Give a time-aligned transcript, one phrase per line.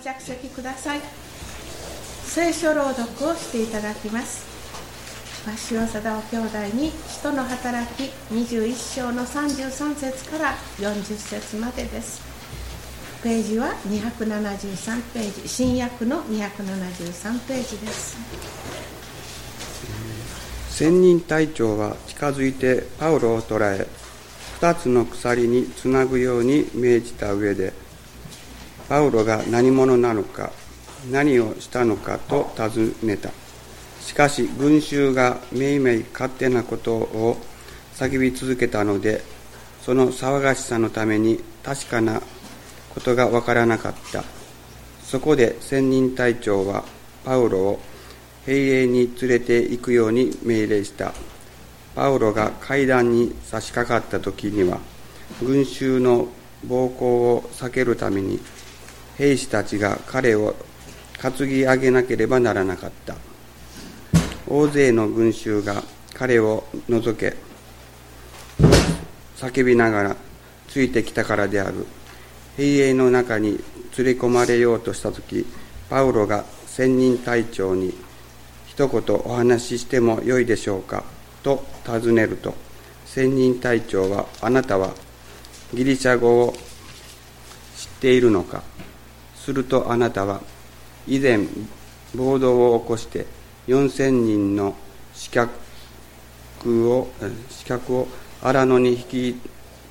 [0.00, 1.00] 着席ください。
[2.24, 4.48] 聖書朗読をしていただきます。
[5.72, 12.20] 塩貞夫兄弟に使徒の働き21章の33節から40節までです。
[13.22, 18.16] ページは273ページ新約の273ページです。
[20.70, 23.86] 千人隊長は近づいてパウロを捕らえ
[24.60, 27.72] 二つの鎖につなぐように命じた上で
[28.90, 30.50] パウロが何者なのか
[31.12, 33.30] 何をしたのかと尋ねた。
[34.00, 37.36] しかし群衆がめいめい勝手なことを
[37.94, 39.22] 叫び続けたので
[39.82, 42.20] その騒がしさのために確かな
[42.92, 44.24] ことがわからなかった。
[45.04, 46.84] そこで千人隊長は
[47.24, 47.80] パウロを
[48.44, 51.12] 兵営に連れて行くように命令した。
[51.94, 54.80] パウロが階段に差し掛かった時には
[55.40, 56.26] 群衆の
[56.64, 58.40] 暴行を避けるために
[59.18, 60.54] 兵士たちが彼を
[61.18, 63.16] 担ぎ上げなければならなかった。
[64.48, 65.82] 大勢の群衆が
[66.14, 67.36] 彼を除け
[69.36, 70.16] 叫びながら
[70.68, 71.86] ついてきたからである。
[72.56, 73.58] 兵営の中に
[73.96, 75.46] 連れ込まれようとした時
[75.88, 77.94] パウロが千人隊長に
[78.66, 81.04] 一言お話ししてもよいでしょうか
[81.42, 82.54] と尋ねると
[83.06, 84.94] 千人隊長はあなたは
[85.74, 88.62] ギリシャ語を知っているのか？
[89.50, 90.40] するとあなたは
[91.08, 91.40] 以前
[92.14, 93.26] 暴動を起こして
[93.66, 94.76] 4000人の
[95.12, 98.08] 刺客を刺客を
[98.40, 99.40] 荒野に引き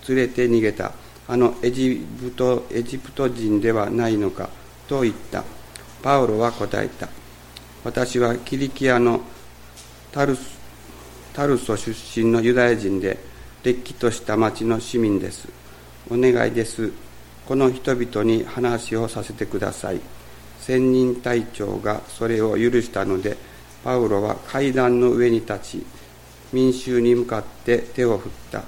[0.08, 0.94] 連れて逃げた。
[1.28, 4.50] あのエジプトエジプト人ではないのか
[4.88, 5.44] と言った。
[6.02, 7.10] パウロは答えた。
[7.84, 9.20] 私はキリキアの
[10.14, 10.38] タル
[11.34, 13.20] タルソ出身のユダヤ人で
[13.64, 15.50] れっきとした町の市民です。
[16.10, 17.09] お願いです。
[17.50, 20.00] この人々に話をさせてください。
[20.62, 23.38] 千人隊長がそれを許したので
[23.84, 25.86] パウロは階段の上に立ち
[26.54, 28.62] 民衆に向かって手を振った。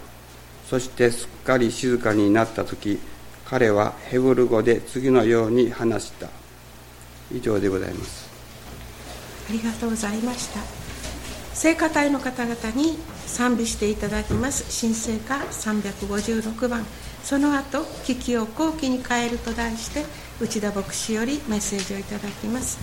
[0.67, 2.99] そしてすっかり静かになった時
[3.45, 6.27] 彼はヘブル語で次のように話した。
[7.31, 8.27] 以上でございます。
[9.47, 10.59] ありがとうございました。
[11.53, 12.97] 聖歌隊の方々に
[13.27, 14.65] 賛美していただきます。
[14.71, 16.83] 新聖歌356番。
[17.23, 20.03] その後危機を後期に変えると題して
[20.39, 22.79] 内田牧師よりメッセージをいただきます。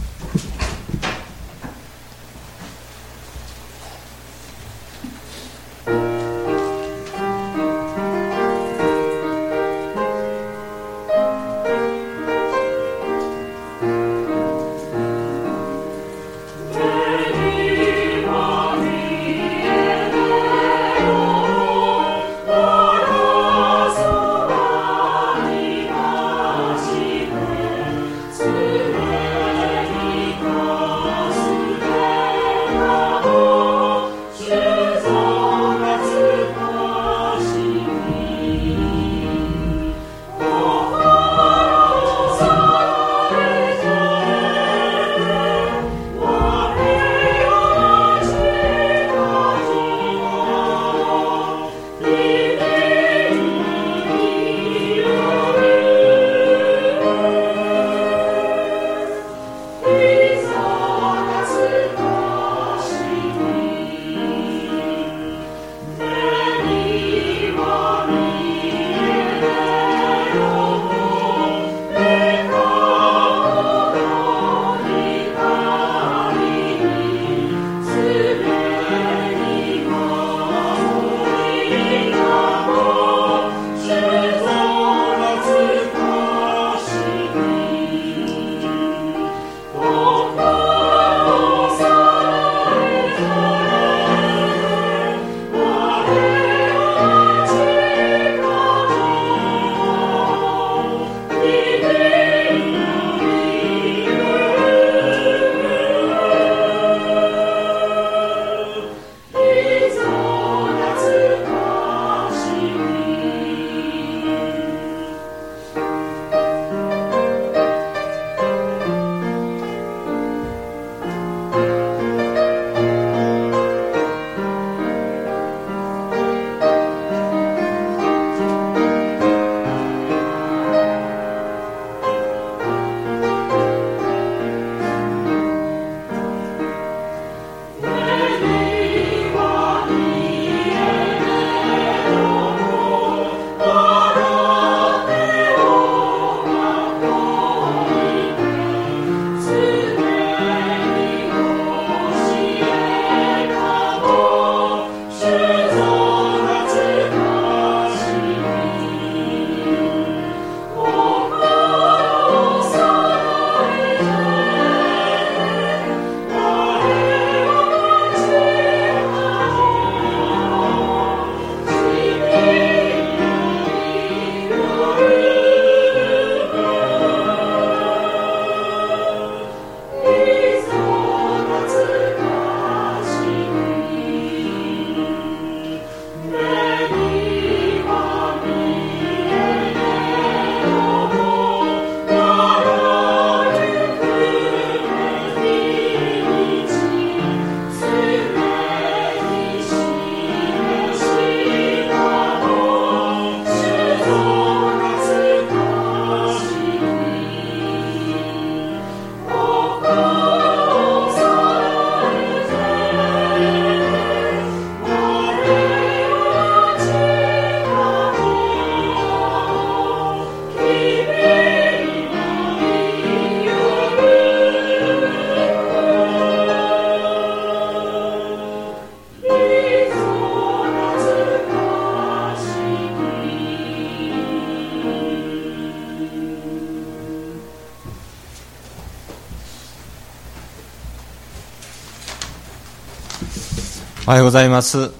[244.08, 244.90] おはようございます。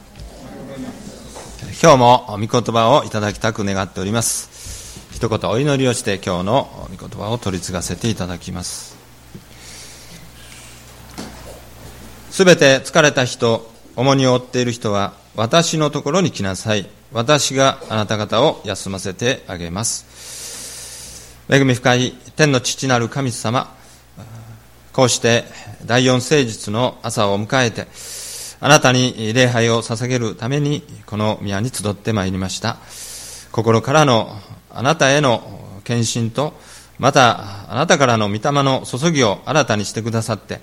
[1.83, 5.09] 今日も御言葉をいただきたく願っております。
[5.13, 8.99] 一言お祈りをして今日の御言葉を取り継がせていただきます。
[12.31, 16.87] すべて疲れた人、重荷を負っている人は私のところに来なさい。
[17.11, 21.35] 私があなた方を休ませてあげます。
[21.49, 23.75] 恵み深い天の父なる神様、
[24.93, 25.45] こうして
[25.87, 27.89] 第四聖日の朝を迎えて、
[28.61, 32.79] あなたに礼拝を捧げるためにこの宮に集ってまいりました。
[33.53, 34.37] 心からの
[34.71, 36.55] あなたへの献身と
[36.99, 40.61] またあなたからの御霊の注ぎを新たにしてくださって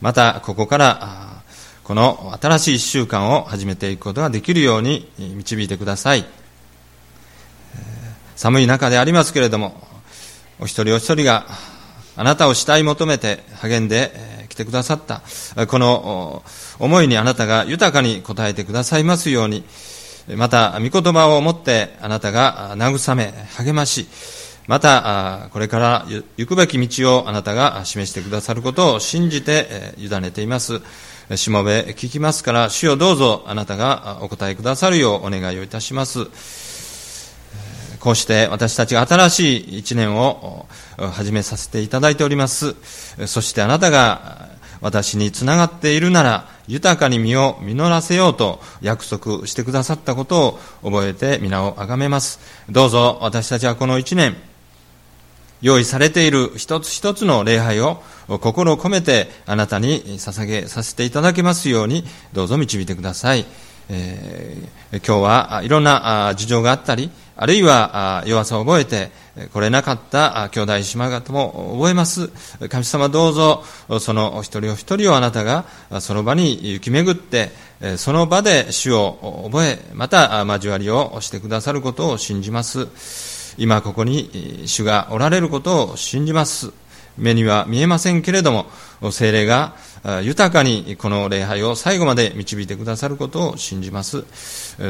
[0.00, 1.42] またここから
[1.84, 6.26] この新しい一週間を始めていくことができるように導いてください。
[8.36, 9.82] 寒い中でありますけれども
[10.60, 11.46] お一人お一人が
[12.14, 14.12] あなたを慕い求めて励んで
[14.58, 15.22] てくださった
[15.66, 16.42] この
[16.78, 19.64] 思いにあなたが豊かに応えてくださいますように、
[20.36, 24.06] また、御言葉を持ってあなたが慰め、励まし、
[24.66, 26.06] また、これから
[26.36, 30.82] 行くべき道をあなたが示してくださることを信じて委ねています。
[31.36, 36.26] しもべ聞きますから、主をどうぞあなたがお答えくださるようお願いをいたします。
[38.00, 40.66] こうして私たちが新しい一年を
[40.96, 42.76] 始めさせていただいております。
[43.26, 44.47] そしてあなたが
[44.80, 52.40] 私につながっているなら、豊かに身を実らせようと約束してくださったことを覚えて皆をあがめます。
[52.68, 54.36] どうぞ私たちはこの一年、
[55.60, 58.02] 用意されている一つ一つの礼拝を
[58.40, 63.44] 心を込めてあなたに捧げさせていただけますようにどうぞ導いてください。
[63.90, 69.10] えー、今日はいろんな事情があったり、あるいは弱さを覚えて
[69.52, 72.30] 来れなかった兄弟姉妹方も覚えます。
[72.68, 73.64] 神様どうぞ、
[74.00, 75.64] そのお一人お一人をあなたが
[76.00, 77.50] その場に行き巡って、
[77.96, 82.88] その場で主を覚え、また交わりをしてくださることを信じます。
[83.56, 86.72] 今ここに主がおられることを信じます。
[87.16, 88.66] 目には見えませんけれども、
[89.12, 89.74] 精霊が
[90.22, 94.24] 豊かにこの礼拝を最後まで導いてくださることを信じます。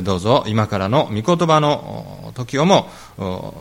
[0.03, 2.91] どうぞ今からの御言葉の時をも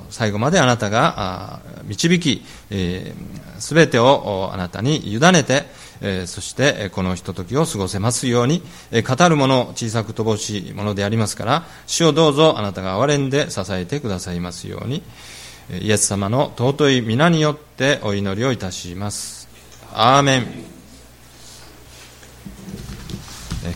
[0.09, 2.43] 最後まであなたが導き、
[3.59, 5.65] すべてをあなたに委ねて、
[6.27, 8.61] そしてこのひとときを過ごせますように、
[8.91, 15.01] 語るもの小さく乏しいものでありますから、主をどうぞあなたが憐れんで支えてくださいますように、
[15.81, 19.47] イエス様の尊い皆によってお祈りをいたします。
[19.93, 20.56] アーメン。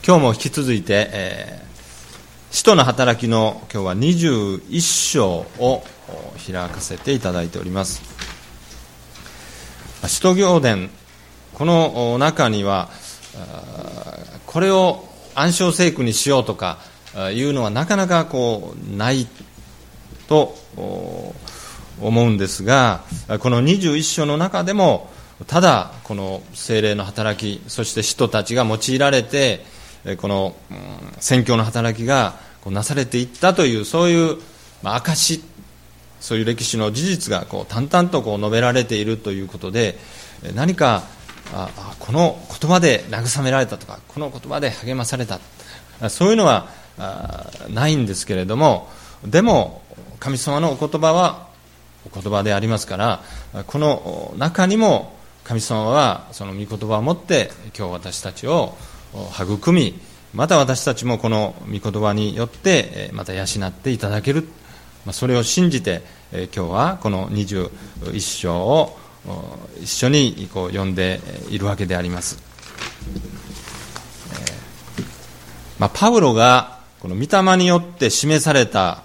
[0.03, 5.84] 今日も引き続いて、えー、使徒の働きの今日は21章を
[6.43, 8.01] 開かせていただいております。
[10.08, 10.89] 使徒行伝、
[11.53, 12.89] この中には、
[14.48, 15.05] これを
[15.36, 16.79] 暗唱聖句にしようとか
[17.31, 19.27] いうのはなかなかこうない
[20.27, 20.55] と
[22.01, 23.03] 思うんですが
[23.39, 25.12] この21章の中でも
[25.48, 29.63] ただこの精霊の働きそして使徒たちが用いられて
[30.17, 30.55] この
[31.20, 32.36] 宣教の働きが
[32.67, 34.38] なされていったというそういう
[34.84, 35.43] 証
[36.20, 39.98] そういう歴史の事実がこう淡々とこう述べられているということで
[40.55, 41.03] 何か
[41.53, 45.39] あこの言葉で慰められたとかこの言葉で励まされた
[46.10, 46.67] そういうのは
[47.70, 48.89] ないんですけれども
[49.25, 49.81] でも
[50.20, 51.48] 神様のお言葉は
[52.10, 53.22] お言葉でありますから
[53.67, 58.75] この中にも神様はその御言葉を持って今日私たちを
[59.13, 60.00] 育み
[60.34, 64.48] また私たちもこの御言葉によってまた養っていただける。
[65.12, 68.98] それを信じて今日はこの21章を
[69.82, 72.38] 一緒にこう読んでいるわけであります、
[75.80, 79.01] まあ、パウロがこの御霊によって示された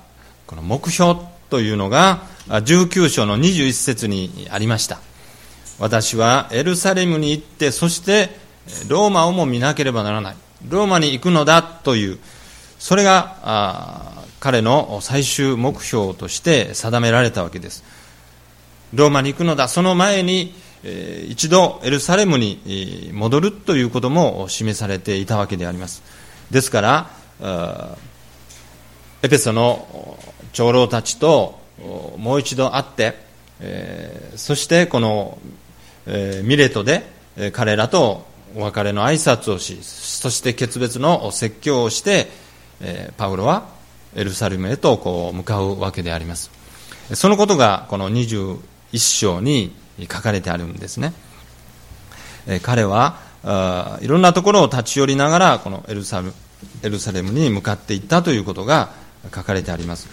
[0.47, 5.01] この目標というのが19章の21節にありました。
[5.79, 8.46] 私はエルサレムに行ってそして
[8.89, 10.37] ローマをも見なければならない。
[10.69, 12.19] ローマに行くのだという
[12.79, 17.85] それが彼の最終目標として定められたわけです。
[18.95, 19.69] ローマに行くのだ。
[19.69, 20.55] その前に
[21.29, 26.03] 一度エルサレムに戻るということも示されていたわけであります。
[26.51, 27.11] ですから
[29.23, 30.19] エペソの
[30.53, 31.59] 長老たちと
[32.19, 33.19] もう一度会って、
[33.61, 35.39] えー、そしてこの、
[36.07, 37.03] えー、ミレトで、
[37.53, 38.25] 彼らと
[38.57, 42.29] お別れの挨拶をしそして決別の説教をして、
[42.81, 43.69] え、パウロは
[44.15, 46.51] エルサレムへとこう向かうわけであります。
[47.13, 48.59] そのことがこの21
[48.99, 51.13] 章に書かれてあるんですね、
[52.47, 53.19] え、彼は
[54.01, 56.25] いろんなところを立ち寄りながらこのエルサ
[56.83, 58.91] エルサレムに向かっていったということが
[59.35, 60.09] 書かれてあります。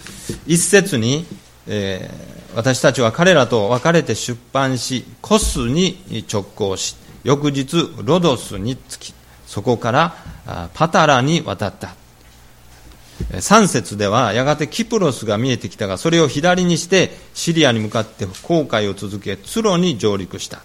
[0.46, 1.24] 一節に、
[1.66, 9.14] えー、私たちは彼らと別れて出版しコスに直行し翌日ロドスに着き
[9.46, 10.14] そこから
[10.74, 11.94] パタラに渡った。
[13.32, 20.62] 3節ではやがてキプロスが見えてきたがそれを左にしてシリアに向かって航海を続けツロに上陸した。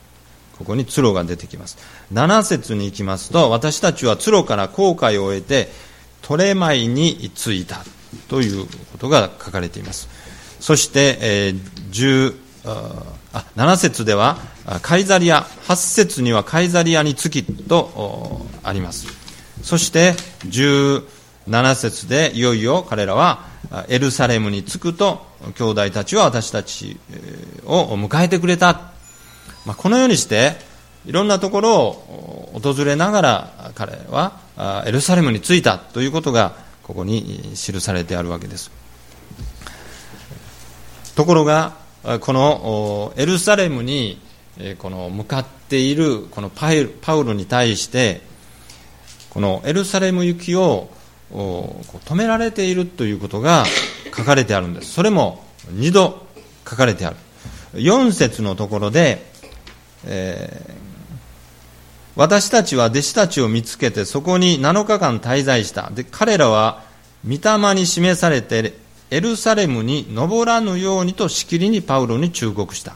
[0.57, 1.77] ここにツロが出てきます。
[2.13, 5.69] 7節に行きますと私たちはツロから航海を終えて
[6.21, 7.83] トレマイに着いた。
[8.27, 10.09] ということが書かれています。
[10.59, 13.18] そして、えー、10
[13.55, 14.37] 7節では
[14.81, 15.45] カイザリア。
[15.67, 19.07] 8節にはカイザリアに着きとあります。
[19.61, 20.13] そして
[20.47, 23.45] 17節でいよいよ彼らは
[23.87, 26.99] エルサレムに着くと兄弟たちは私たち
[27.65, 28.91] を迎えてくれた、
[29.65, 30.53] まあ、このようにして
[31.05, 34.39] いろんなところを訪れながら彼は
[34.85, 35.77] エルサレムに着いた。
[35.77, 38.71] ということがここに記されてあるわけです。
[41.15, 41.73] ところが
[42.21, 44.19] このエルサレムに
[44.79, 48.21] この向かっているこのパウロに対して
[49.29, 50.89] このエルサレム行きを
[51.31, 53.65] 止められているということが
[54.15, 54.91] 書かれてあるんです。
[54.93, 56.25] それも2度
[56.67, 57.15] 書かれてある。
[57.73, 59.23] 4節のところで、
[60.05, 60.73] えー、
[62.15, 65.91] 私たちは弟子たちを見つけてそこに7日間滞在した。
[65.91, 66.83] で彼らは
[67.27, 68.73] 御霊に示されて
[69.11, 72.95] エルサレムに登らぬようにとしきりにパウロに忠告した。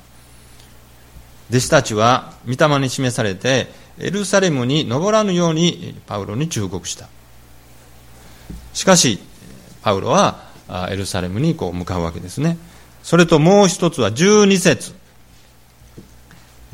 [1.50, 3.68] 弟子たちは御霊に示されて
[4.00, 7.08] エルサレムに登らぬようにパウロに忠告した。
[8.74, 9.20] しかし
[9.82, 10.52] パウロは
[10.90, 12.58] エルサレムにこう向かうわけですね。
[13.04, 14.94] それともう一つは12節、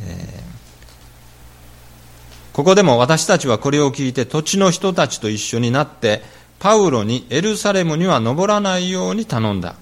[0.02, 0.42] えー、
[2.56, 6.22] ここでも私たちはこれを聞いて土地の人たちと一緒になって
[6.60, 9.76] パウロにエルサレムには登らないように頼んだ。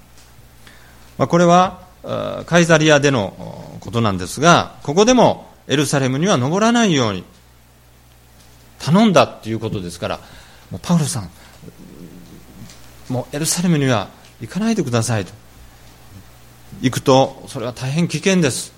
[1.18, 1.80] まあ、これは
[2.46, 7.24] カイザリアでのことなんですが、ここでもエルサレムには登らないように
[8.78, 10.20] 頼んだっていうことですから、
[10.70, 11.30] もうパウロさん、
[13.08, 14.08] もうエルサレムには
[14.40, 15.32] 行かないでくださいと。
[16.80, 18.72] 行くと、それは大変危険です。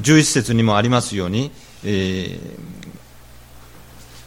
[0.00, 1.52] 11節にもありますように、
[1.84, 2.79] えー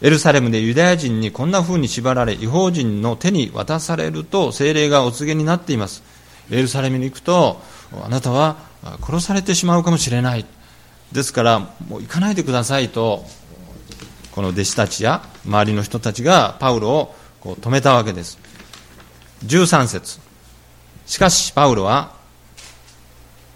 [0.03, 6.03] エルサレムでユダヤ人にこんな風に縛られ違法人の手に渡されると精霊がお告げになっています。
[6.51, 7.61] エルサレムに行くと
[8.03, 8.57] あなたは
[9.01, 10.45] 殺されてしまうかもしれない。
[11.13, 13.23] ですからもう行かないでくださいと
[14.33, 18.37] この弟子たちや周りの人たちがパウロをこう止めたわけです。
[19.45, 20.19] 13節。
[21.05, 22.11] しかしパウロは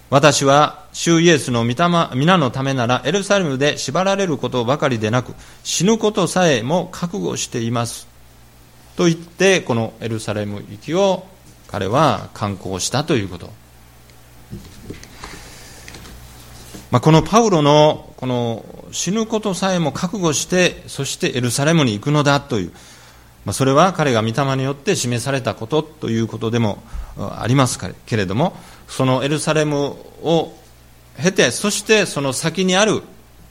[0.09, 1.73] 私は主イエスの御
[2.15, 5.33] 皆のためならエルサレムで縛られることばかりでなく
[5.63, 8.07] 死ぬことさえも覚悟しています。
[8.95, 11.27] と言ってこのエルサレム行きを
[11.67, 13.47] 彼は観光したということ、
[16.89, 22.71] まあ、このパウロのこの死ぬことさえも覚悟してそしてエルサレムに行くのだという、
[23.47, 26.83] まあ、それは彼が御霊によって示されたことということでも
[27.17, 28.57] ありますけれども
[28.89, 30.51] そのエルサレムを
[31.15, 33.03] 経てそしてその先にある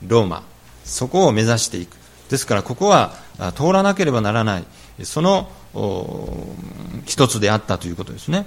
[0.06, 0.42] ローマ
[0.84, 1.96] そこを目指していく。
[2.28, 3.14] ですからここは
[3.56, 4.66] 通らなければならない
[5.02, 5.48] その
[7.06, 8.44] 一つであったということですね。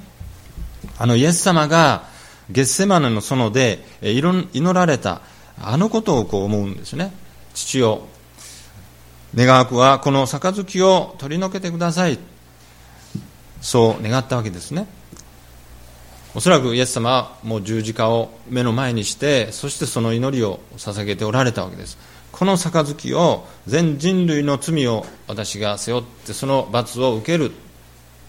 [1.00, 2.04] あのイエス様が
[2.52, 5.22] ゲッセマネの園で祈られた
[5.60, 7.12] あのことをこう思うんですね。
[7.56, 8.08] 父を
[9.36, 12.18] 願わくはこの杯を取り除けてください。
[13.62, 14.88] そう願ったわけですね。
[16.36, 21.98] おそらくイエス様はもう十字架を目の前にしてそしてその祈りを捧げておられたわけです。
[22.32, 27.52] この杯を全人類の罪を私が背負ってその罰を受ける。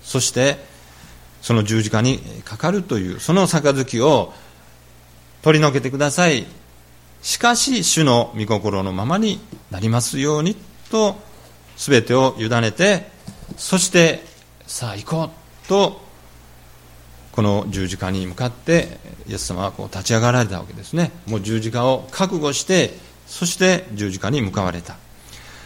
[0.02, 0.59] そして
[1.42, 4.33] その十字架にかかるというその杯を
[5.42, 6.47] 取り除けてください。
[7.23, 9.40] しかし主の御心のままに
[9.71, 10.57] なりますように。
[10.90, 11.16] と
[11.76, 13.11] 全てを委ねて
[13.56, 14.23] そして
[14.66, 16.00] さあ行こうと
[17.32, 21.12] この十字架に向かってイエス様はこう立ち上がられたわけですね。
[21.26, 22.90] もう十字架を覚悟して
[23.26, 24.97] そして十字架に向かわれた、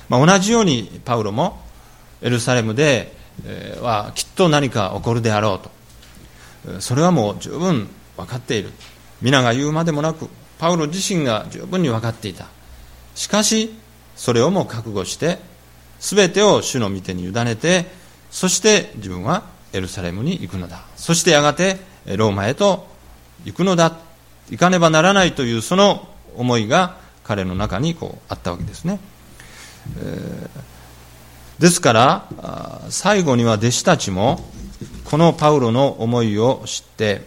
[0.09, 1.59] まあ、同じようにパウロも
[2.21, 3.13] エルサレムで
[3.81, 5.59] はきっと何か起こるであろう
[6.71, 6.81] と。
[6.81, 8.71] それはもう十分分かっている。
[9.23, 10.29] 皆が言うまでもなく
[10.59, 12.47] パウロ自身が十分に分かっていた。
[13.15, 13.75] しかし
[14.17, 15.39] それをも覚悟して
[16.01, 17.87] 全てを主の御手に委ねて
[18.31, 20.83] そして自分はエルサレムに行くのだ。
[20.97, 22.87] そしてやがてローマへと
[23.45, 23.99] 行くのだ。
[24.51, 29.01] 行かねばならないというその思いが彼の中にこうあったわけですね、
[29.99, 32.29] えー、ですから
[32.91, 34.45] 最後には弟子たちも
[35.05, 37.23] このパウロの思いを知って、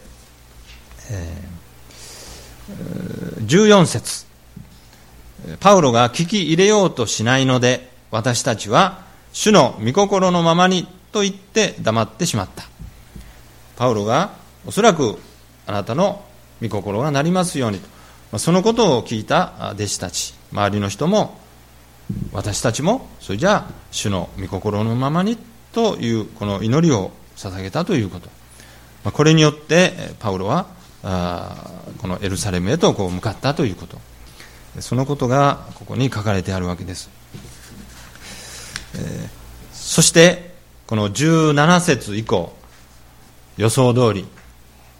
[1.09, 4.26] えー、14節。
[5.59, 12.63] パウロが聞き入れようとしないので私たちは主の御心のままにと言って黙ってしまった。
[13.75, 14.31] パウロが
[14.65, 15.19] おそらく
[15.65, 16.23] あなたの
[16.61, 17.79] 御心がなりますように
[18.31, 18.37] と。
[18.39, 20.33] そのことを聞いた弟子たち。
[20.51, 21.39] 周りの人も
[22.31, 25.37] 私たちもそれじゃあ主の御心のままに
[25.73, 28.29] というこの祈りを捧げたということ。
[29.11, 30.65] これによってパウロは
[32.01, 33.99] このエルサレムへとこう向かったということ。
[34.79, 37.09] そのことがここに書かれてあるわけです、
[38.95, 39.29] え
[39.73, 40.53] そして
[40.85, 42.53] この17節以降
[43.57, 44.27] 予想通り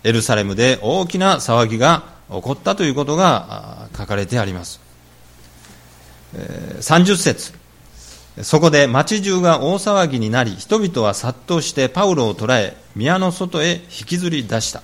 [0.03, 4.81] エルサレムで大きな騒ぎが起こったということが書かれてあります。
[6.79, 7.53] 30節
[8.43, 14.81] そこで町中が大騒ぎになり人々は殺到してパウロを捕らえ宮の外へ引きずり出した。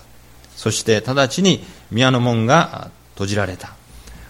[0.55, 3.75] そして直ちに宮の門が閉じられた。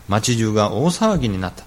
[0.08, 1.66] 町中が大騒ぎになった。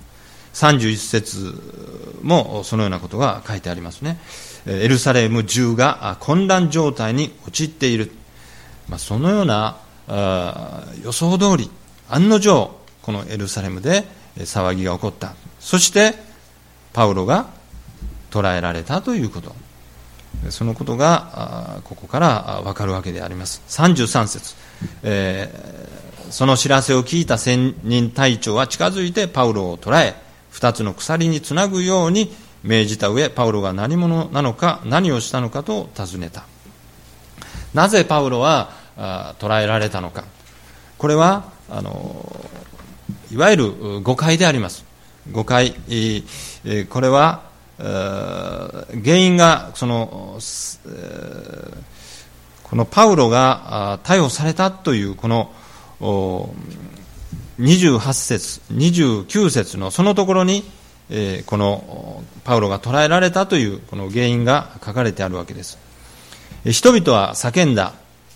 [0.55, 4.19] 31節もそのようなことが書いてありますね。
[4.67, 8.11] エルサレム中が混乱状態に陥っている、
[8.89, 9.77] まあ、そのような
[11.03, 11.71] 予想通り
[12.09, 12.71] 案の定
[13.03, 14.05] このエルサレムで
[14.39, 15.35] 騒ぎが起こった。
[15.61, 16.15] そして
[16.93, 17.47] パウロが
[18.31, 19.55] 捕らえられたということ。
[20.51, 23.63] そのことがここから分かるわけであります。
[23.69, 24.55] 33節、
[25.03, 30.15] えー、その知らせを聞いた仙人隊長は近づいてパウロを捕らえ
[30.51, 36.45] 二つの鎖につなぐように命じた上パウロが何者なのか何をしたのかと尋ねた。
[37.75, 38.71] なぜパウロは
[39.39, 40.25] 捕らえられたのか。
[40.99, 42.49] これはあの
[43.31, 44.85] いわゆる誤解であります。
[45.31, 45.75] 誤解
[46.89, 47.43] これは
[47.79, 50.39] 原因がその
[52.63, 55.53] このパウロが逮捕されたというこの
[56.01, 60.65] 28節29節のそのところに
[61.47, 65.79] このパウロが捕らえられたというこの原因が書かれてあるわけです。
[66.65, 67.95] 人々は叫んだ。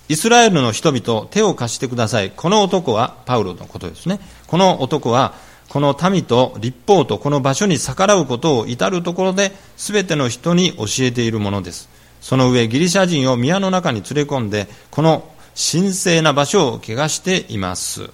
[0.08, 2.30] イスラエルの人々手を貸してください。
[2.30, 4.20] この男はパウロのことですね。
[4.46, 5.34] この男は
[5.68, 11.88] この民と立法とこの場所に逆らうことを至るところで全ての人に教えているものです。
[12.20, 18.10] その上ギリシャ人を宮の中に連れ込んでこの神聖な場所を汚しています、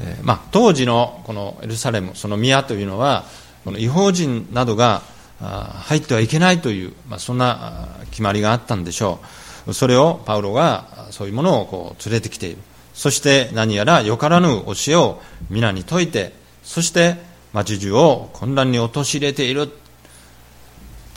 [0.00, 3.24] えー、まあ、当時のこのエルサレムその宮というのは
[3.64, 5.02] この違法人などが
[5.40, 9.20] 入ってはいけないという、まあ、そんな決まりがあったんでしょ
[9.66, 9.74] う。
[9.74, 12.58] それをパウロがそういうものをこう連れてきている。
[12.94, 17.16] そして何やらよからぬ教えを皆に説いてそして
[17.52, 19.72] 町中を混乱に陥れている、ま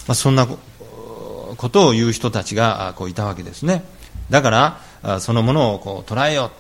[0.10, 3.84] あ、そんなことを言う人たちがこういたわけですね。
[4.30, 6.52] だからそのものをこう捉えよ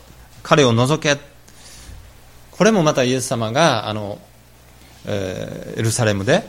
[0.43, 1.19] 彼を除け。
[2.51, 4.17] これもまたイエス様があの、
[5.06, 6.47] えー、エルサレムで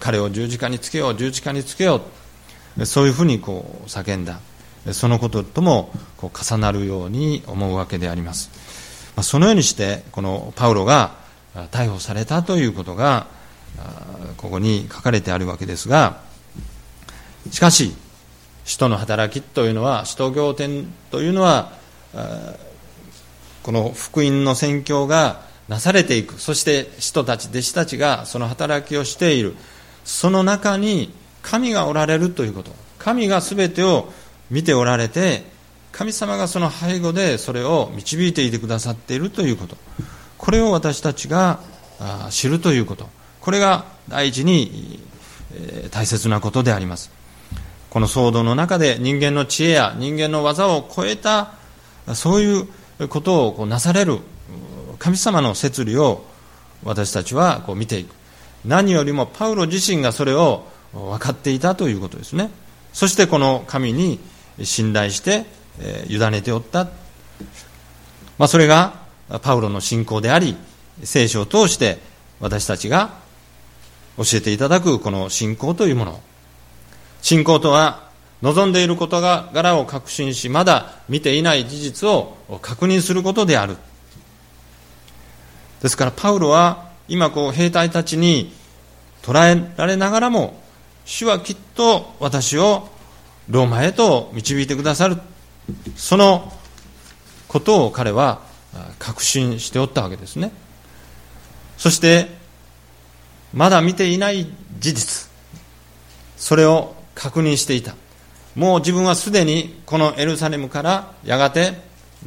[0.00, 2.00] 彼を十字架につけよう十字架につけよ
[2.78, 2.86] う。
[2.86, 4.40] そういうふうにこう叫んだ。
[4.92, 8.50] そのことともこう重なるように思うわけであります、
[9.16, 11.14] まあ、そのようにしてこのパウロが
[11.70, 13.26] 逮捕されたということが
[14.36, 16.20] ここに書かれてあるわけですが
[17.50, 17.94] しかし
[18.66, 21.72] 使徒の働きというのは使徒行典というのは
[23.62, 26.38] この福音の宣教がなされていく。
[26.40, 29.56] そして使徒たち弟子たちがその働きをしている。
[30.04, 32.70] その中に神がおられるということ。
[32.98, 34.12] 神が全てを
[34.50, 35.44] 見ておられて
[35.92, 39.76] 神様がその背後でそれを導いていてくださっているということ。
[40.38, 41.60] これを私たちが
[42.30, 43.08] 知るということ。
[43.40, 45.00] これが第一に
[45.90, 47.15] 大切なことであります。
[47.96, 51.54] この騒動の中で人間の知恵や人間の技を超えた
[52.14, 52.60] そうい
[53.00, 54.18] うことをこうなされる
[54.98, 56.26] 神様の摂理を
[56.84, 58.14] 私たちはこう見ていく。
[58.66, 62.50] 何よりもパウロ自身がそれを分かっていたということですね。
[62.92, 64.20] そしてこの神に
[64.62, 65.46] 信頼して、
[65.80, 66.90] え、委ねておった、
[68.36, 68.92] まあ、それが
[69.40, 70.54] パウロの信仰であり
[71.02, 71.96] 聖書を通して
[72.40, 73.14] 私たちが
[74.18, 76.20] 教えていただくこの信仰というもの。
[77.22, 78.06] 信仰とは
[78.42, 83.76] 望んでいる事柄を確信しまだ見ていない事実を確認することである。
[85.82, 88.52] ですからパウロは今こう兵隊たちに
[89.22, 90.60] 捉えられながらも
[91.04, 92.88] 主はきっと私を
[93.48, 95.18] ローマへと導いてくださる。
[95.96, 96.52] その
[97.48, 98.40] ことを彼は
[98.98, 100.50] 確信しておったわけですね。
[101.78, 102.28] そして
[103.54, 104.46] まだ見ていない
[104.78, 105.30] 事実。
[106.36, 107.96] それを確認していた。
[108.54, 111.74] もう自分はすでにこのエルサレムからやがて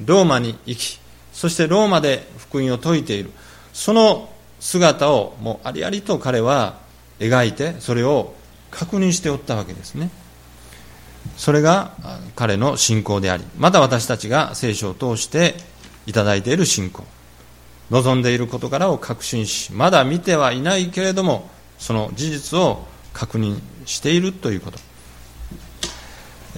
[0.05, 0.99] ローマに行き
[1.31, 3.31] そしてローマで福音を説いている。
[3.71, 6.79] その姿をもうありありと彼は
[7.19, 8.33] 描いてそれを
[8.71, 10.09] 確認しておったわけですね。
[11.37, 11.93] それが
[12.35, 15.55] 彼の信仰でありまた私たちが聖書を通して
[16.05, 17.05] いただいている信仰。
[17.91, 21.49] 望んでいる事柄を確信しまだ見てはいないけれども
[21.79, 22.85] その事実を
[23.19, 24.79] 確認しているということ。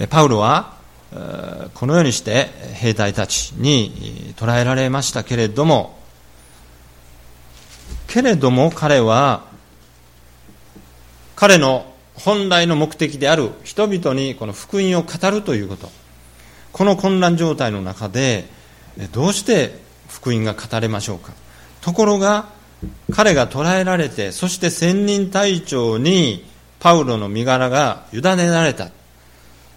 [0.08, 0.76] パウロは
[1.74, 5.98] このようにして兵隊たちに捕らえられましたけれども
[8.06, 9.44] けれども彼は
[11.34, 15.90] 彼の本来の目的である人々にこの福音を語るということ。
[16.72, 18.46] この混乱状態の中で
[19.10, 21.32] どうして福音が語れましょうか。
[21.80, 22.46] ところが
[23.12, 26.50] 彼が捕らえられてそして千人隊長に
[26.82, 28.90] パウロの身柄が委ねられた。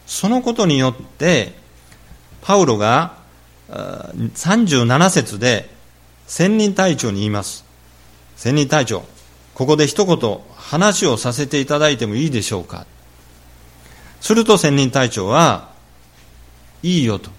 [0.07, 1.53] そのことによって
[2.41, 3.17] パウロが
[3.69, 5.69] 37節で
[6.25, 7.63] 千人隊長に言います。
[8.35, 9.03] 千人隊長
[9.53, 12.87] ここで一言話をさせていただいてもいいでしょうか。
[14.19, 15.69] すると千人隊長は
[16.81, 17.29] いいよと。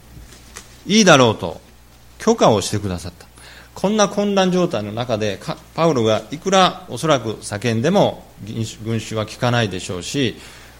[0.86, 1.60] いいだろうと。
[2.18, 3.25] 許可をしてくださった。
[3.76, 5.38] こんな混乱状態の中で
[5.74, 8.24] パウロがいくらおそらく叫んでも
[8.82, 10.34] 群衆は聞かないでしょうし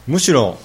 [0.07, 0.57] むしろ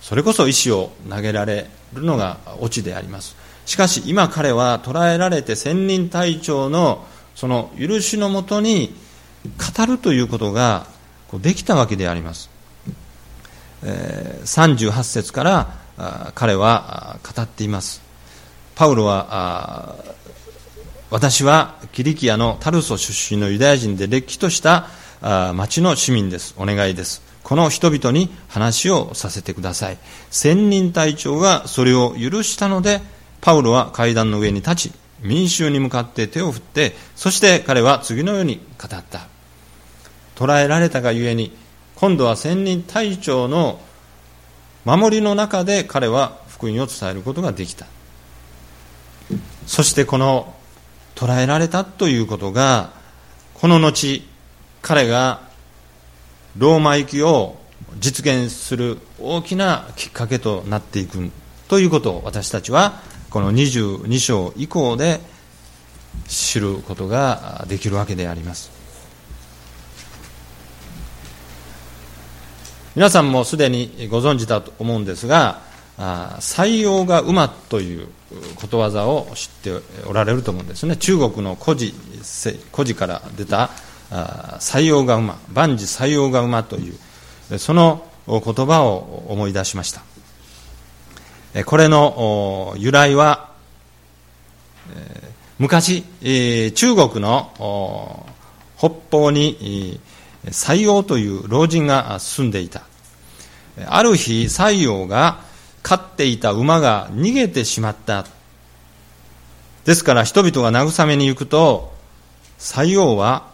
[0.00, 3.36] それこそ石を投げられるのがオチであります。
[3.66, 8.94] しかし今彼は捕らえられて千人隊長のその許しのもとに
[9.76, 10.86] 語るということが
[11.32, 12.50] できたわけであります、
[13.82, 15.42] 38節か
[15.96, 18.00] ら彼は語っています。
[18.76, 19.96] パウロは
[21.14, 24.88] 私はキリキアのタルソ出身のユダヤ人でれっきとした
[25.54, 26.56] 町の市民です。
[26.58, 27.22] お願いです。
[27.44, 29.98] この人々に話をさせてください。
[30.32, 33.00] 千人隊長がそれを許したので
[33.40, 39.28] パウロは階段の上に立ち民衆に向かって手を振ってそして彼は次のように語った。
[40.34, 41.56] 捕らえられたがゆえに
[41.94, 43.78] 今度は千人隊長の
[44.84, 47.86] 守りの中で彼は福音を伝えることができた。
[49.68, 50.52] そしてこの
[51.14, 52.90] 捕らえられたということが
[53.54, 54.22] この後
[54.82, 55.40] 彼が
[56.58, 57.56] ローマ行きを
[57.98, 61.30] 実現する大きなきっかけとなっていく
[61.68, 63.00] ということを私たちは
[63.30, 65.20] この22章以降で
[66.28, 68.70] 知ることができるわけであります。
[72.94, 75.62] 皆さんもすでにご存知だと思うんですが
[75.96, 78.08] 採用が馬という
[78.56, 80.96] ことわざを知っておられると思うんですね。
[80.96, 81.94] 中国の古事
[82.72, 83.70] 古事から出た
[84.58, 85.38] 採用が馬。
[85.52, 90.02] 万事採用が馬というその言葉を思い出しました。
[91.64, 93.50] これの由来は
[95.58, 96.02] 昔
[96.74, 98.26] 中国の
[98.76, 100.00] 北方に
[100.46, 102.82] 採用という老人が住んでいた。
[103.86, 105.43] ある日採用が
[105.84, 108.26] 飼っていた馬が逃げてしまった。
[109.84, 111.92] ですから人々が慰めに行くと
[112.58, 113.52] 採用は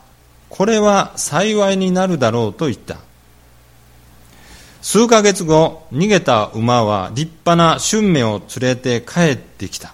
[0.48, 2.96] これは幸いになるだろうと言った。
[4.80, 9.92] 数ヶ月後逃げた馬は立派な春芽を連れて帰ってきた。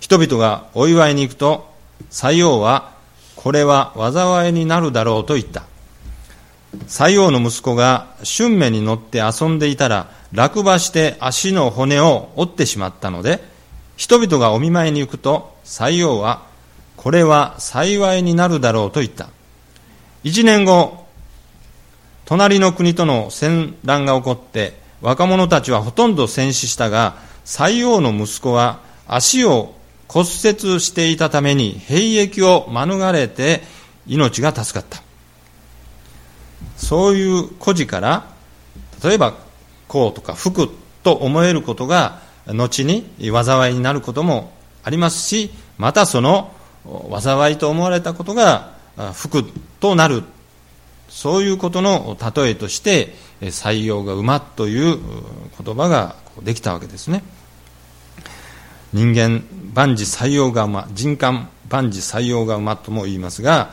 [0.00, 1.72] 人々がお祝いに行くと
[2.10, 2.92] 採用は
[3.36, 5.62] これは災いになるだろうと言った
[6.88, 13.42] 採用の息子が春芽に乗って遊んでいたら落馬して足の骨を折ってしまったので
[13.96, 16.46] 人々がお見舞いに行くと採用は
[16.96, 19.28] これは幸いになるだろうと言った
[20.22, 21.06] 一年後、
[22.26, 29.74] 隣の国との戦乱が起こって、若者たちはほとんど戦死したが、西王の息子は足を
[30.08, 33.62] 骨折していたために兵役を免れて
[34.06, 35.02] 命が助かった。
[36.76, 38.26] そういう孤児から、
[39.02, 39.34] 例えば、
[39.90, 40.70] こうとか服
[41.02, 44.52] と思えることが、後に災いになることも
[44.84, 46.52] ありますし、またその
[47.20, 48.72] 災いと思われたことが
[49.14, 49.44] 服
[49.80, 50.22] となる。
[51.08, 55.00] そういうことの例えとして採用が馬という
[55.60, 57.24] 言葉ができたわけですね。
[58.92, 59.42] 人間
[59.74, 63.72] 万事採用が馬人間万事採用が馬とも言いますが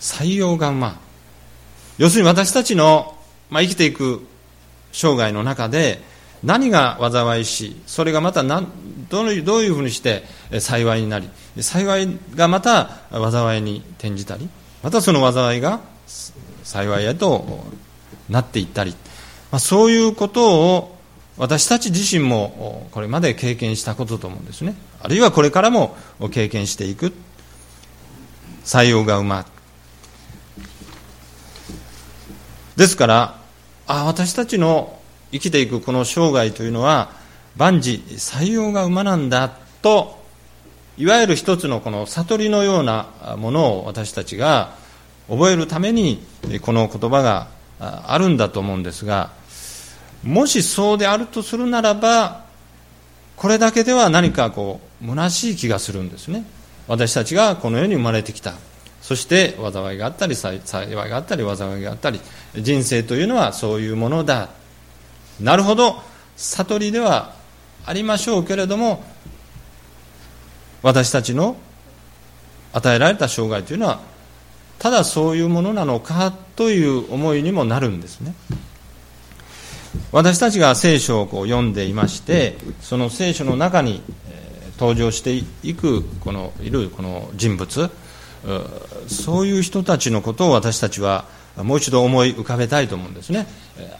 [0.00, 0.98] 採用が馬。
[1.98, 3.16] 要するに私たちの、
[3.48, 4.26] まあ、生きていく
[4.92, 6.00] 生涯の中で
[6.44, 10.24] 何が災いしそれがまたどういうふうにして
[10.60, 11.28] 幸いになり
[11.60, 14.48] 幸いがまた災いに転じたり
[14.82, 15.80] またその災いが
[16.64, 17.64] 幸いへと
[18.28, 18.92] なっていったり、
[19.50, 20.98] まあ、そういうことを
[21.38, 24.74] 私たち自身もこれまで経験したことと思うんですね。
[25.00, 25.96] あるいはこれからも
[26.30, 27.12] 経験していく。
[28.64, 29.44] 採用が馬
[32.76, 33.41] ですから
[33.92, 34.98] あ私たちの
[35.32, 37.10] 生きていくこの生涯というのは
[37.56, 39.50] 万事採用が馬なんだ
[39.82, 40.18] と
[40.96, 44.74] いわゆる一つのこの悟りのようなものを私たちが
[45.28, 46.22] 覚えるために
[46.62, 49.30] この言葉があるんだと思うんですが
[50.22, 52.46] もしそうであるとするならば
[53.36, 56.44] これだけでは何かこう虚しい気がするんですね。
[56.86, 58.54] 私たちがこの世に生まれてきた。
[59.02, 62.20] そして災いがあったり幸いがあったり災いがあったり
[62.54, 64.48] 人生というのはそういうものだ。
[65.40, 66.00] なるほど。
[66.36, 67.34] 悟りでは
[67.84, 69.04] ありましょうけれども
[70.82, 71.56] 私たちの
[72.72, 74.00] 与えられた生涯というのは
[74.78, 78.34] ただそういうものなのかという思いにもなるんですね。
[80.10, 84.02] 私たちが聖書をこう読んでいましてその聖書の中に、
[84.78, 87.90] 登場していくこのいるこの人物
[89.08, 91.24] そういう人たちのことを私たちは
[91.56, 93.46] もう一度思い浮かべたいと思うんですね。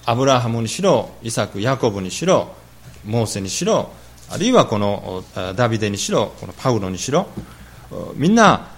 [0.05, 2.55] アブラハムにしろイサクヤコブにしろ
[3.05, 3.91] モーセにしろ
[4.31, 5.25] あるいはこの
[5.57, 7.27] ダビデにしろこのパウロにしろ
[8.15, 8.69] みんな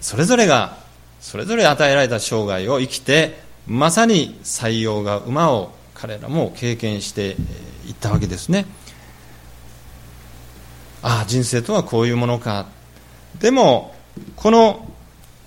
[0.00, 0.76] それぞれが
[1.20, 7.36] それぞれ与えられた生涯を生きてまさに採用が馬を彼らも経験して
[7.86, 8.66] いったわけですね。
[11.02, 12.66] ああ人生とはこういうものか。
[13.40, 13.94] でも
[14.36, 14.88] この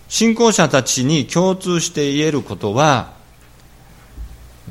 [0.08, 3.14] 信仰者たちに共通して言えることは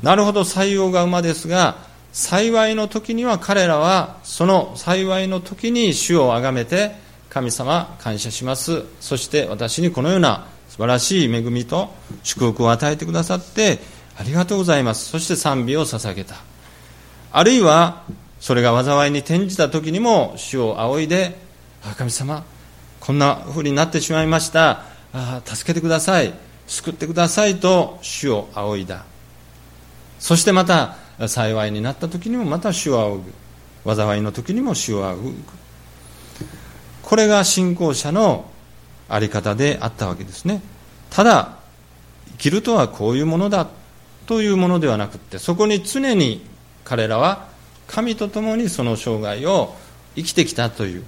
[0.01, 1.77] なるほど採用が馬ですが
[2.11, 6.95] 幸いの時には彼らはその幸いの時に主をあがめて
[7.29, 8.83] 神様感謝します。
[9.01, 13.79] そして私にこのような素晴らしい恵みと祝福を与えてくださって
[14.17, 15.09] ありがとうございます。
[15.09, 16.35] そして賛美を捧げた。
[17.33, 18.03] あるいは
[18.39, 21.37] それが災いに転じた時にも主を仰いで
[21.97, 22.45] 神様
[23.05, 24.81] こんなふうになってしまいました。
[25.13, 26.33] あ助けてください。
[26.65, 29.05] 救ってくださいと主を仰いだ。
[30.17, 30.95] そしてまた
[31.27, 33.23] 幸いになった時にもまた主を仰
[33.85, 33.95] ぐ。
[33.95, 35.35] 災いの時にも主を仰ぐ。
[37.03, 38.49] これが信仰者の
[39.07, 40.63] 在り方であったわけですね。
[41.11, 41.59] ただ
[42.31, 43.67] 生きるとはこういうものだ
[44.25, 46.43] というものではなくてそこに常に
[46.83, 47.49] 彼らは
[47.85, 49.75] 神と共にその生涯を
[50.15, 51.03] 生きてきたという。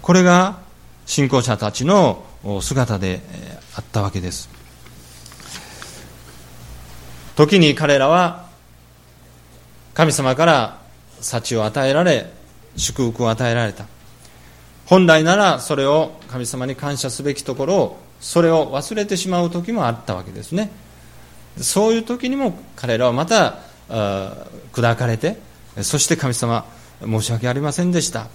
[0.00, 0.69] これが
[1.10, 2.24] 信仰者たちの
[2.62, 3.20] 姿で
[3.74, 4.48] あったわけです。
[7.34, 8.46] 時に彼らは
[9.92, 10.78] 神様から
[11.20, 12.30] 幸を与えられ
[12.76, 13.86] 祝福を与えられた。
[14.86, 20.70] 本来ならそれを神様に感謝すべきところをそれを忘れてしまう時もあったわけですね。
[21.56, 25.38] そういう時にも彼らはまた砕かれて
[25.82, 26.64] そして神様
[27.00, 28.28] 申し訳ありませんでした。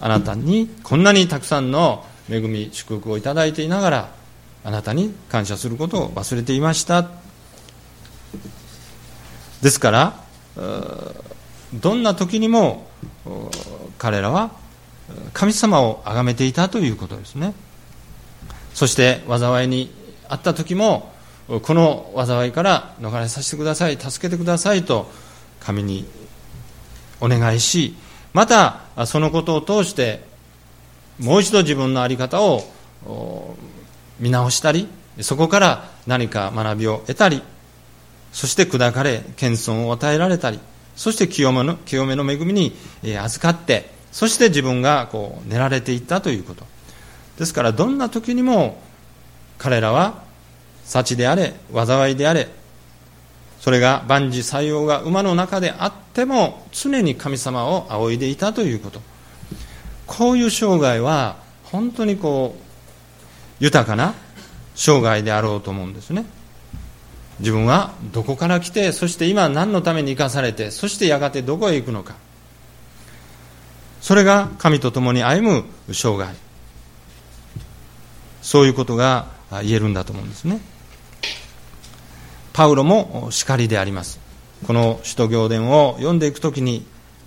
[0.00, 4.14] あなたにこんなにたくさんの恵み祝福をいただいていながら
[4.64, 7.08] あなたに感謝することを忘れていました。
[9.62, 10.16] ですから
[11.74, 12.86] どんな時にも
[13.98, 14.50] 彼らは
[15.32, 17.54] 神様を崇めていたということですね。
[18.74, 19.92] そして災いに
[20.28, 21.12] あった時も
[21.62, 25.10] この災いから逃れさせてください助けてくださいと
[25.60, 26.06] 神に
[27.20, 27.94] お願いし
[28.32, 30.31] またそのことを通して
[31.22, 32.64] もう一度自分の在り方を
[34.18, 34.88] 見直したり
[35.20, 37.42] そこから何か学びを得たり
[38.32, 40.58] そして砕かれ謙遜を与えられたり
[40.96, 42.74] そして清めの清めの恵みに
[43.18, 46.66] 預かってそして自分がこう練られていったということ。
[47.38, 48.80] ですからどんな時にも
[49.58, 50.22] 彼らは
[50.84, 52.48] 幸であれ災いであれ
[53.58, 59.00] それが万事採用が馬の中であっても常に神様を仰いでいたということ。
[60.12, 64.12] こういう生涯は本当にこう豊かな
[64.74, 66.26] 生涯であろうと思うんですね。
[67.38, 72.14] 自分はどこから来てそして今何のために生かされてそしてやがてどこへ行くのか。
[74.02, 76.34] それが神と共に歩む生涯。
[78.42, 79.28] そういうことが
[79.62, 80.60] 言えるんだと思うんですね。
[82.52, 84.20] パウロも叱りであります。
[84.66, 86.84] この使徒行伝を読んでいくときに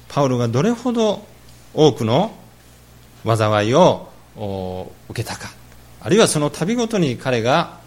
[0.08, 1.26] パウロがどれほど
[1.74, 2.32] 多くの
[3.26, 4.10] 災いを
[5.10, 5.50] 受けたか。
[6.02, 7.80] あるいはその度ごとに彼が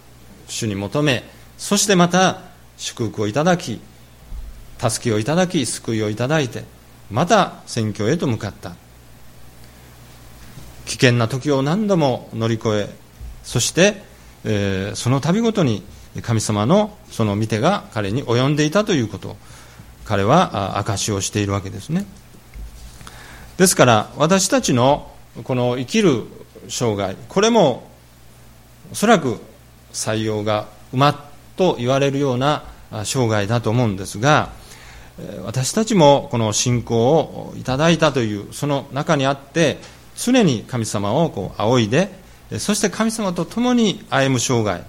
[0.49, 1.23] 主に求め
[1.57, 2.41] そしてまた
[2.77, 3.81] 祝福をいただき
[4.79, 6.65] 助けをいただき救いをいただいて
[7.11, 8.75] また選挙へと向かった。
[10.87, 12.95] 危険な時を何度も乗り越え
[13.43, 14.03] そして、
[14.45, 15.83] えー、その度ごとに
[16.23, 19.31] 神様のその見てが彼に及んでいたということ。
[19.31, 19.37] を
[20.09, 22.07] 彼は証しをしているわけですね。
[23.59, 25.13] ですから私たちの
[25.45, 26.25] この生きる
[26.69, 27.89] 生涯これも
[28.93, 29.41] おそらく
[29.93, 31.17] 採用がうまっ
[31.57, 32.65] と言われるような
[33.05, 34.51] 生涯だと思うんですが
[35.45, 39.79] 私たちもこの信仰をいただいたというその中にあって
[40.17, 42.11] 常に神様をこう仰いで
[42.59, 44.85] そして神様と共に歩む生涯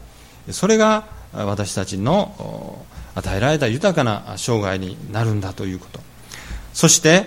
[0.51, 2.85] それが私たちの
[3.15, 5.99] 与えられた豊かな生涯になるんだということ。
[6.73, 7.25] そして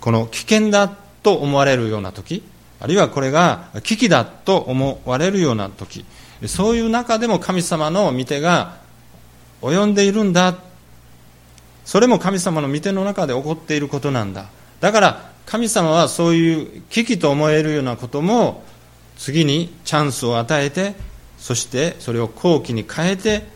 [0.00, 0.94] この危険だ
[1.28, 2.42] と思われるような時
[2.80, 6.06] あるいはこれが危機だと思われるような時
[6.46, 8.78] そういう中でも神様の御手が
[9.60, 10.56] 及んでいるんだ。
[11.84, 14.46] それも神様の御手の中で起こっていることなんだ。
[14.80, 18.62] だから神様はそういう危機と思えるようなことも
[19.16, 20.94] 次にチャンスを与えて
[21.38, 23.48] そしてそれを好機に変えて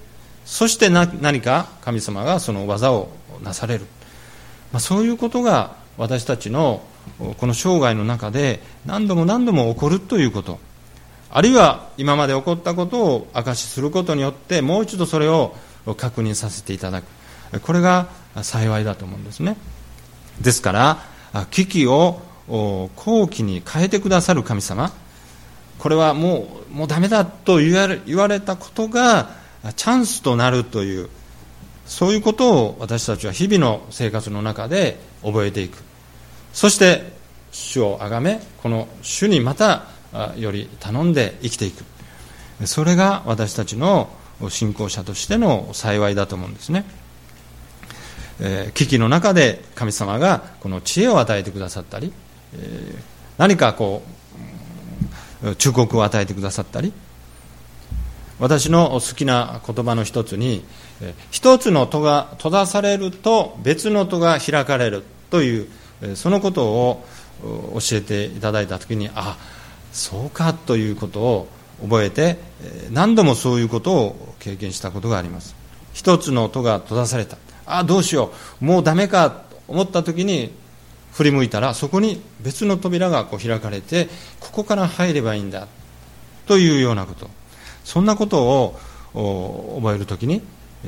[0.44, 3.10] そして何か神様がその技を
[3.44, 3.86] なされる、
[4.72, 6.82] まあ、そういうことが私たちの
[7.38, 10.58] この生涯の中で何度も何度も起こるということ。
[11.30, 15.54] あるいは今まで起こったことを証しすることによってもう一度それを
[15.96, 17.06] 確認させていただく。
[17.62, 18.08] これが
[18.42, 19.56] 幸いだと思うんですね。
[20.40, 24.92] ですから危機を好機に変えてくださる神様。
[25.78, 29.30] これはもうもうダメだと言われ言われたことが
[29.76, 31.08] チャンスとなるという
[31.86, 35.91] そういうことを私たちは日々の生活の中で覚えていく。
[36.52, 37.12] そして
[37.50, 39.84] 主をあがめこの主にまた
[40.36, 41.84] より頼んで生きていく。
[42.66, 44.10] それが私たちの
[44.48, 46.84] 信仰者としての幸いだと思うんですね、
[48.40, 52.12] えー、危機の中で神様がこの知恵を与えてくださったり、
[52.54, 52.96] えー、
[53.38, 54.02] 何かこ
[55.42, 56.92] う忠告を与えてくださったり。
[58.38, 60.64] 私の好きな言葉の一つに
[61.30, 65.68] 一つの戸が閉ざされると別の戸が開かれるという
[66.14, 67.04] そのことを
[67.42, 69.36] 教えていただいた時にあ
[69.92, 71.48] そうかということを
[71.82, 72.38] 覚えて
[72.90, 75.54] 何度もそういうことを経験したことがあります。
[75.92, 77.36] 一つの音が閉ざされた。
[77.66, 78.64] あどうしよう。
[78.64, 80.52] もうダメかと思った時に
[81.12, 84.08] 振り向いたらそこに別の扉がこう開かれて
[84.40, 85.68] ここから入ればいいんだ
[86.46, 87.28] というようなこと。
[87.84, 88.42] そんなこと
[89.14, 90.42] を覚える時に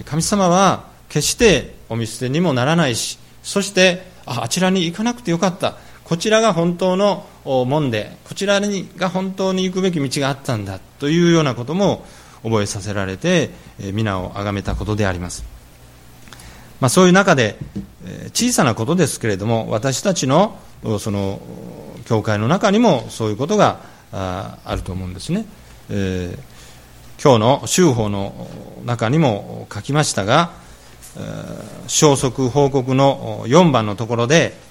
[0.05, 5.77] 神様は決してお見捨てにもならないしそしてああちらに行かなくてよかった。
[6.05, 12.05] こちらが本当の門でこちらにが本当に行くべき道があったんだというようなことも
[12.43, 13.51] 覚えさせられて
[13.93, 15.45] 皆を崇めたことであります、
[16.81, 17.57] まあ、そういう中で
[18.35, 20.59] 小さなことですけれども私たちの
[21.01, 21.41] その
[22.05, 23.81] 教会の中にもそういうことが
[24.13, 25.47] あると思うんですね、
[25.89, 28.47] えー、今日の修法の
[28.85, 30.53] 中にも書きましたが
[31.87, 34.65] 消息報告の4番のところで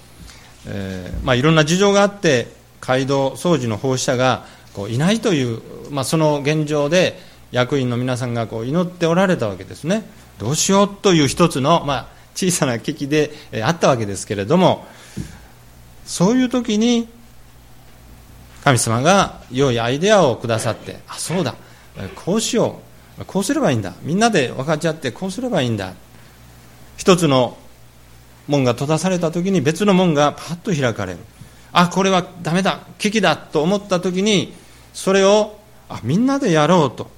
[0.65, 2.47] えー、まあ、いろんな事情があって
[2.81, 7.19] 街道掃除の奉仕者がこういないという、まあ、その現状で
[7.51, 10.03] 役員の皆さんがこう祈っておられたわけですね。
[10.39, 13.31] どうしようという一つの、まあ、小さな危機で
[13.63, 14.87] あったわけですけれども
[16.05, 17.07] そういう時に
[18.63, 21.53] 神様が良いアイデアをくださってあそうだ
[22.15, 22.81] こうしよ
[23.19, 25.93] うこうすればいいんだみんなで分かち合ってこうすればいいんだ
[26.97, 27.57] 一つの
[28.47, 31.19] 門が閉ざされた時に別の門がパッと開かれる。
[31.71, 34.53] あこれはダメだ危機だと思った時に
[34.93, 35.57] それを
[35.89, 37.09] あみんなでやろうと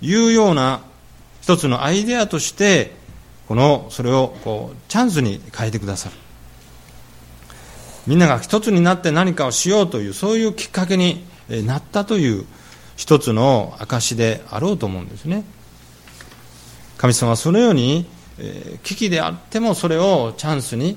[0.00, 0.80] いうような
[1.42, 2.92] 一つのアイデアとして
[3.46, 6.16] このそれをこうチャンスに変えてくださる。
[8.06, 12.46] みんなが一つになって何かをしようというそういうきっかけになったという
[12.96, 15.44] 一つの証であろうと思うんですね。
[16.98, 18.06] 神様はそのように
[18.82, 20.96] 危機であってもそれをチャンスに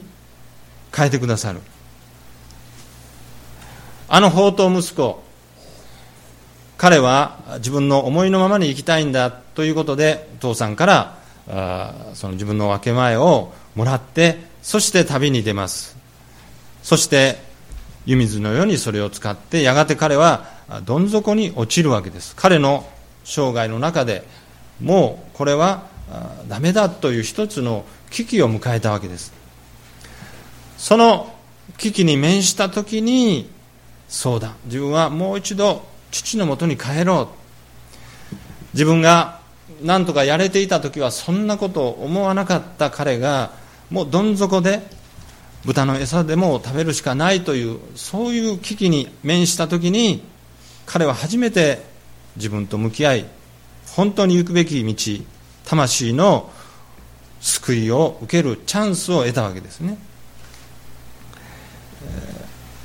[0.96, 1.62] 変えてくださる。
[4.08, 5.24] あの宝刀息子
[6.78, 11.18] 彼は自分の思いのままに生きたいんだということで父さんから
[11.50, 15.98] あその自分の分け前をもらってそして旅に出ます。
[16.84, 17.38] そして
[18.06, 20.46] 湯水のようにそれを使ってやがて彼は
[20.86, 22.36] どん底に落ちるわけです。
[22.36, 22.86] 彼の
[23.24, 24.28] 生涯の中で
[24.82, 25.88] もうこれは
[26.48, 29.34] ダメだという一つの危機を迎えたわけです。
[30.78, 31.34] その
[31.78, 33.50] 危機に面した時に
[34.08, 34.54] そうだ。
[34.66, 37.44] 自分はもう一度父のもとに帰ろう。
[38.74, 39.40] 自分が
[39.82, 43.52] 何とかやれていた時はそんなことを思わなかった彼が
[43.90, 44.82] もうどん底で
[45.66, 50.24] 豚の餌でも食べるしかないというそういう危機に面した時に
[50.86, 51.84] 彼は初めて
[52.36, 53.26] 自分と向き合い
[53.96, 55.26] 本当に行くべき道
[55.66, 56.52] 魂の
[57.42, 59.98] 救いを受けるチャンスを得たわけですね。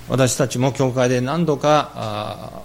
[0.08, 2.62] 私たちも教会で何度か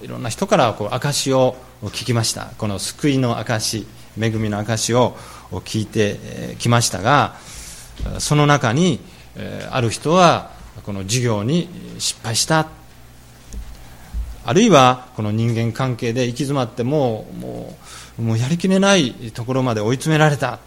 [0.00, 2.50] いろんな人からこう証を聞きました。
[2.58, 3.86] この救いの証
[4.20, 5.16] 恵みの証を
[5.50, 7.36] 聞いてきましたが
[8.18, 9.00] その中に
[9.70, 10.50] ある人は
[10.84, 11.68] この授業に
[11.98, 12.68] 失敗した。
[14.44, 20.58] あるいはこの人間関係で行き詰まってもうもうもうやりきれないところまで追い詰められた。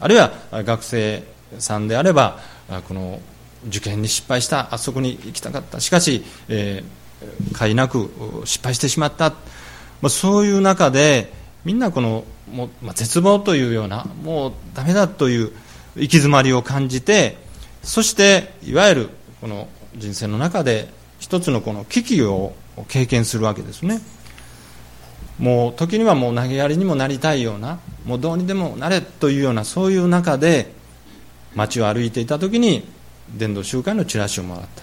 [0.00, 1.22] あるいは学生
[1.58, 2.38] さんであれば
[2.86, 3.20] この
[3.66, 4.74] 受験に失敗した。
[4.74, 5.80] あそこに行きたかった。
[5.80, 8.10] しかし、えー、なく
[8.44, 9.36] 失敗してしまった、ま
[10.06, 11.32] あ、そういう中で
[11.64, 15.52] みんなこのもう、まあ、絶望というようなもうダメだという
[15.96, 17.36] 行き詰まりを感じて
[17.82, 19.08] そしていわゆる
[19.40, 20.88] この人生の中で
[21.18, 22.54] 一つのこの危機を
[22.88, 24.00] 経験するわけですね。
[25.38, 30.72] もう時にはもう投げやりにもなりたいようなもうどうにでもなれというようなそういう中で
[31.54, 32.84] 街を歩いていた時に
[33.30, 34.82] 伝道集会のチラシをもらった。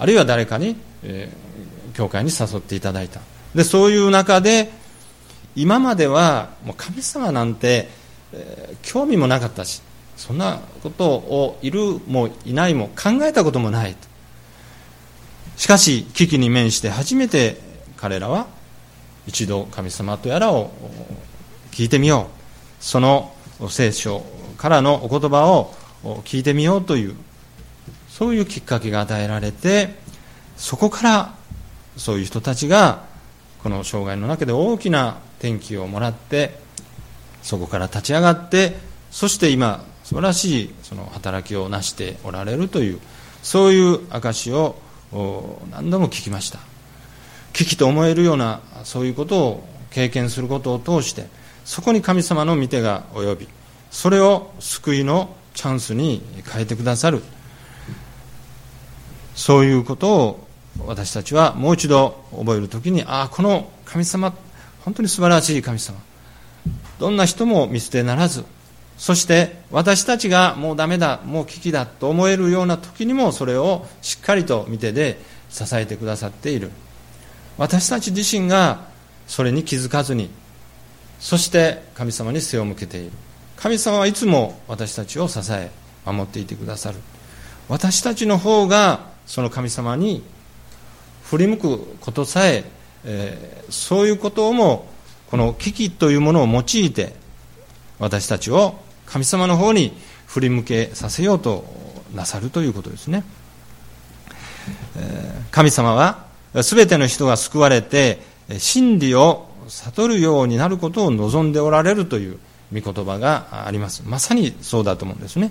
[0.00, 3.20] あるいは誰かに、えー、教会に誘っていただいた。
[3.54, 4.70] でそういう中で
[5.56, 7.88] 今まではもう神様なんて、
[8.32, 9.82] えー、興味もなかったし
[10.16, 13.96] そんなことをいるもいないも考えたこともない
[15.56, 17.58] しかし危機に面して初めて
[17.96, 18.46] 彼らは
[19.28, 20.70] 一度神様とやらを
[21.70, 22.28] 聞いてみよ
[22.80, 23.32] うその
[23.68, 24.24] 聖書
[24.56, 25.74] からのお言葉を
[26.24, 27.14] 聞いてみようという
[28.08, 29.94] そういうきっかけが与えられて
[30.56, 31.34] そこから
[31.98, 33.04] そういう人たちが
[33.62, 36.58] この障害の中で大きな転機をもらって
[37.42, 38.76] そこから立ち上がって
[39.10, 42.98] そして今素晴らしいその働きを成しておられるという
[43.42, 44.76] そういう証しを
[45.70, 46.60] 何度も聞きました。
[47.58, 51.26] 危機と思えるようなそういうことを経験することを通して
[51.64, 53.48] そこに神様の御手が及び
[53.90, 57.20] それを救いのチャンスに変えてくださる。
[59.34, 60.46] そういうことを
[60.86, 64.32] 私たちはもう一度覚えるときにああこの神様
[64.84, 65.98] 本当に素晴らしい神様。
[67.00, 68.44] どんな人も見捨てならず
[68.98, 75.18] そして私たちがもうダメだもう危機だと思えるような時にもそれをしっかりと見てで
[75.50, 76.70] 支えてくださっている。
[77.58, 78.86] 私たち自身が
[79.26, 80.30] それに気づかずに
[81.20, 83.12] そして神様に背を向けている。
[83.56, 85.70] 神様はいつも私たちを支え
[86.06, 86.98] 守っていてくださる。
[87.68, 90.22] 私たちの方がその神様に
[91.24, 92.64] 振り向くことさえ
[93.04, 94.88] えー、そういうことをも
[95.30, 97.14] この危機というものを用いて
[97.98, 99.92] 私たちを神様の方に
[100.26, 101.64] 振り向けさせようと
[102.14, 103.24] なさるということですね、
[104.96, 108.20] えー、神様は全ての人が救われて
[108.58, 112.38] 真理を悟るようになることを望んでおられるという
[112.72, 114.02] 御言葉があります。
[114.06, 115.50] まさにそうだと思うんですね。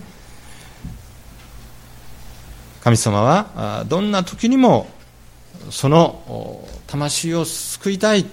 [2.83, 4.87] 神様はどんな時にも
[5.69, 8.25] その魂を救いたい。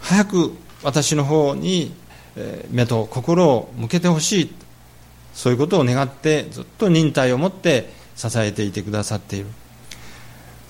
[0.00, 1.94] 早く私の方に
[2.70, 4.54] 目と心を向けてほしい。
[5.34, 9.46] そういうことを願ってずっと忍耐を持って支えていてくださっている。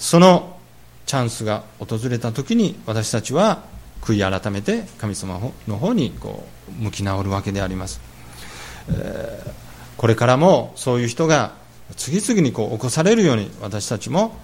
[0.00, 0.56] その
[1.04, 3.62] チャンスが訪れた時に私たちは
[4.00, 5.38] 悔い改めて神様
[5.68, 8.00] の方にこう向き直るわけであります。
[8.90, 9.44] え、
[9.98, 11.52] これからもそういう人が
[11.96, 14.34] 次々にこう起こされるように私たちも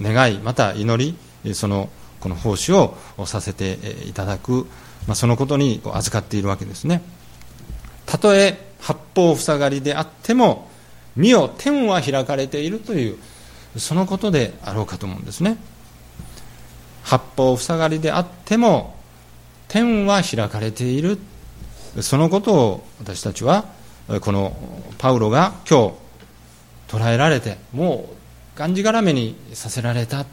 [0.00, 1.88] 願いまた祈りその
[2.20, 4.66] この奉仕をさせていただく、
[5.06, 7.00] まあ、そのことに預かっているわけですね。
[8.04, 10.68] たとえ八方塞がりであっても
[11.16, 13.18] 身を天は開かれているという
[13.76, 15.56] そのことであろうかと思うんですね。
[17.02, 18.96] 八方塞がりであっても
[19.68, 21.18] 天は開かれている。
[22.00, 23.66] そのことを私たちは
[24.20, 24.56] この
[24.98, 25.94] パウロが今日
[26.88, 28.08] 捉えられても
[28.56, 30.26] うがんじがらめにさせられた。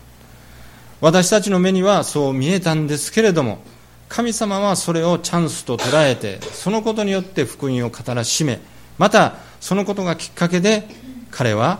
[1.01, 3.59] 私たちの目にはそう見えたんですけれども
[4.07, 8.59] 神様はそれをチャンスと捉えてそのことによって福音を語らしめ
[8.99, 10.87] またそのことがきっかけで
[11.31, 11.79] 彼は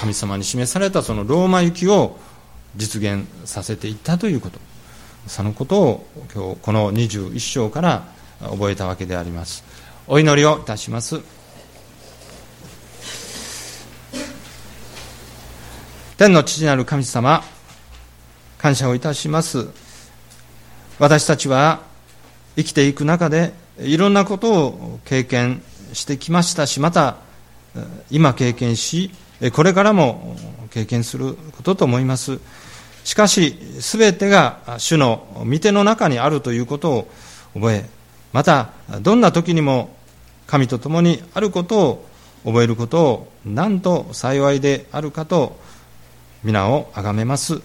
[0.00, 2.18] 神様に示されたそのローマ行きを
[2.76, 4.58] 実現させていったということ。
[5.26, 8.06] そのことを今日この21章から
[8.40, 9.64] 覚えたわけであります。
[10.06, 11.20] お祈りをいたします。
[16.16, 17.42] 天の父なる神様、
[18.58, 19.68] 感謝をいたします。
[20.98, 21.80] 私たちは
[22.56, 27.16] 生きていく中でいろんなことを経験してきましたし、また
[28.10, 29.10] 今経験し、
[29.52, 30.36] これからも
[30.70, 32.40] 経験することと思います。
[33.04, 37.08] しかし、すべてが主の御手の中にあるということを
[37.54, 37.88] 覚え、
[38.32, 38.70] また、
[39.00, 39.96] どんな時にも
[40.46, 42.06] 神と共にあることを
[42.44, 45.58] 覚えることをなんと幸いであるかと
[46.44, 47.60] 皆をあがめます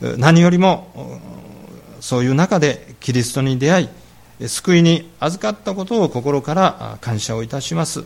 [0.00, 1.20] 何よりも
[2.00, 3.90] そういう中でキリストに出会
[4.40, 8.04] い救いに預かったことを心から感謝をいたします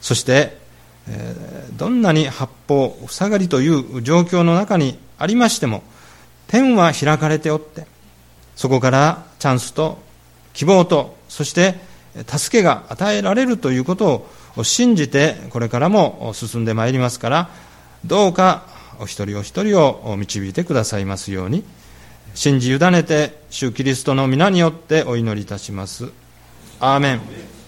[0.00, 0.59] そして
[1.76, 5.82] どんなに八方塞がりという状況の中にありましても
[6.46, 7.86] 天は開かれておって
[8.56, 9.98] そこからチャンスと
[10.52, 11.76] 希望とそして
[12.26, 17.50] 助けが与えられるということを信じてこれからも進んでまいりますから
[18.04, 18.64] どうか
[18.98, 21.64] お一人お一人を導いてくださいますように。
[22.34, 26.10] 信じ委ねて主キリストの皆によってお祈りいたします。
[26.78, 27.59] アーメン。